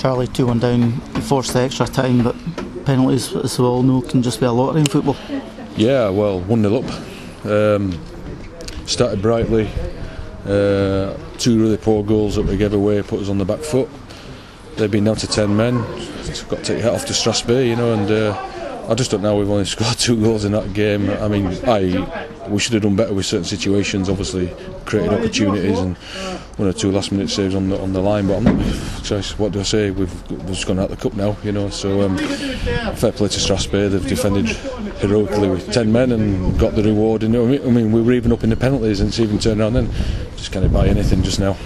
[0.00, 0.92] Charlie 2 and down,
[1.28, 2.34] forced the extra time, but
[2.86, 5.14] penalties, as we all know, can just be a lottery in football.
[5.76, 6.90] Yeah, well, 1 0 up.
[7.44, 8.00] Um,
[8.86, 9.68] started brightly.
[10.46, 13.90] Uh, two really poor goals that we gave away put us on the back foot.
[14.76, 15.82] They've been down to 10 men.
[16.48, 18.10] Got to take it off to Strasbourg, you know, and.
[18.10, 18.46] Uh,
[18.90, 19.36] I just don't know.
[19.36, 21.10] We've only scored two goals in that game.
[21.10, 24.08] I mean, I we should have done better with certain situations.
[24.08, 24.50] Obviously,
[24.84, 25.96] created opportunities and
[26.58, 28.26] one or two last minute saves on the on the line.
[28.26, 28.60] But I'm not.
[29.38, 29.92] What do I say?
[29.92, 31.36] We've we've just gone out the cup now.
[31.44, 31.70] You know.
[31.70, 33.92] So um, fair play to Strasbourg.
[33.92, 34.46] They've defended
[35.00, 37.22] heroically with 10 men and got the reward.
[37.22, 39.74] And I mean, we were even up in the penalties and it's even turned around.
[39.74, 39.88] Then
[40.34, 41.56] just can't buy anything just now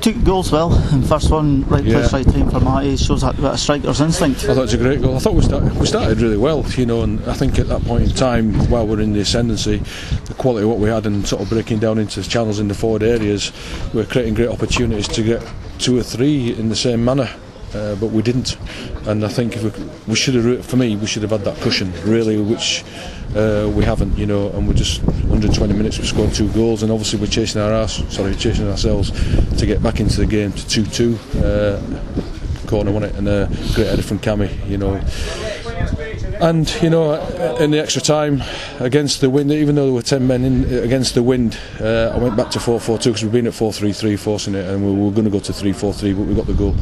[0.00, 1.98] took goals well, and first one right yeah.
[2.08, 4.44] place, right time for Matty shows that bit of striker's instinct.
[4.44, 5.16] I thought it was a great goal.
[5.16, 7.82] I thought we started, we started really well, you know, and I think at that
[7.82, 9.76] point in time, while we're in the ascendancy,
[10.24, 12.74] the quality of what we had and sort of breaking down into channels in the
[12.74, 13.52] forward areas,
[13.92, 15.46] we're creating great opportunities to get
[15.78, 17.28] two or three in the same manner
[17.74, 18.56] uh, but we didn't.
[19.06, 21.58] And I think if we, we should have, for me, we should have had that
[21.60, 22.84] cushion really, which
[23.36, 24.48] uh, we haven't, you know.
[24.50, 25.98] And we're just 120 minutes.
[25.98, 29.10] We scored two goals, and obviously we're chasing our ass, sorry, chasing ourselves
[29.56, 31.44] to get back into the game to 2-2.
[31.44, 33.14] Uh, corner, on it?
[33.16, 35.00] And a uh, great header from Cammy, you know.
[36.40, 37.14] And you know,
[37.60, 38.42] in the extra time,
[38.78, 42.18] against the wind, even though there were 10 men in against the wind, uh, I
[42.18, 45.26] went back to 4-4-2 because we've been at 4-3-3 forcing it, and we were going
[45.26, 46.74] to go to 3-4-3, but we got the goal.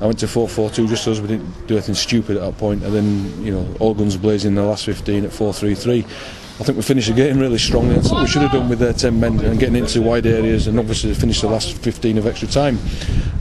[0.00, 2.94] I went to 4-4-2 just so we didn't do anything stupid at that point, and
[2.94, 6.04] then you know, all guns blazing in the last 15 at 4-3-3.
[6.04, 7.94] I think we finished the game really strongly.
[7.94, 10.66] That's what we should have done with their 10 men and getting into wide areas
[10.66, 12.76] and obviously finished the last 15 of extra time.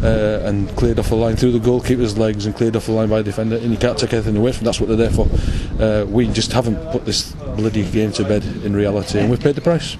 [0.03, 3.09] uh, and cleared off the line through the goalkeeper's legs and cleared off the line
[3.09, 4.65] by a defender, and you can't take anything away from.
[4.65, 5.27] That's what they're there for.
[5.81, 9.55] Uh, we just haven't put this bloody game to bed in reality, and we've paid
[9.55, 9.97] the price.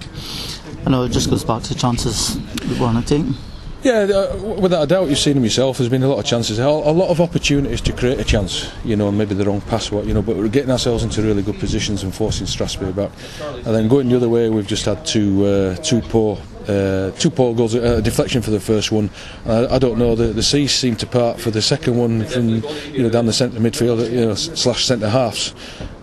[0.86, 2.38] I know it just goes back to chances
[2.70, 3.34] we want to take.
[3.82, 5.78] Yeah, uh, without a doubt, you've seen them yourself.
[5.78, 8.70] There's been a lot of chances, a lot of opportunities to create a chance.
[8.84, 11.42] You know, maybe the wrong pass, what you know, but we're getting ourselves into really
[11.42, 13.12] good positions and forcing Strasbourg back.
[13.40, 16.38] And then going the other way, we've just had two uh, two poor
[16.70, 19.10] uh, two goals, uh, deflection for the first one.
[19.48, 20.14] Uh, I, don't know.
[20.16, 22.50] The, the seas seemed to part for the second one from
[22.94, 25.56] you know down the centre midfield, you know slash centre halves.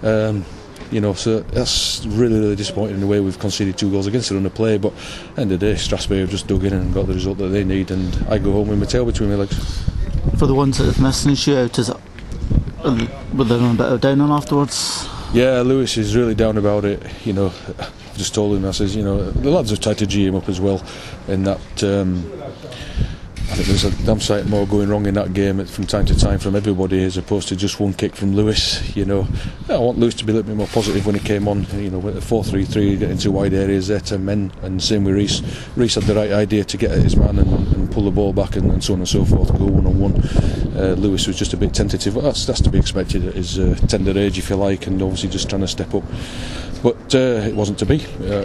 [0.03, 0.44] Um,
[0.91, 4.32] you know, so that's really, really disappointing in the way we've conceded two goals against
[4.32, 4.76] it on the play.
[4.76, 4.93] But
[5.37, 7.62] end of the day, Strasbourg have just dug in and got the result that they
[7.62, 9.56] need, and I go home with my tail between my legs.
[10.37, 11.99] For the ones that have messed you out, is uh,
[12.82, 15.09] that, were they a bit down on afterwards?
[15.32, 17.00] Yeah, Lewis is really down about it.
[17.25, 17.53] You know,
[18.16, 20.49] just told him, I says, you know, the lads have tried to G him up
[20.49, 20.84] as well
[21.28, 21.84] in that.
[21.84, 22.31] Um,
[23.49, 26.19] I think there's a damn sight more going wrong in that game from time to
[26.19, 28.94] time from everybody as opposed to just one kick from Lewis.
[28.97, 29.28] You know,
[29.69, 31.65] I want Lewis to be a little bit more positive when he came on.
[31.78, 34.82] You know, with the 4 3 3, get into wide areas there to men, and
[34.82, 35.43] same with Reese.
[35.76, 38.32] Reese had the right idea to get at his man and, and pull the ball
[38.32, 40.15] back and, and, so on and so forth, go one on one.
[41.00, 43.75] Lewis was just a bit tentative, but that's, that's to be expected at his uh,
[43.88, 46.03] tender age, if you like, and obviously just trying to step up
[46.82, 48.04] but uh, it wasn't to be.
[48.26, 48.44] Uh,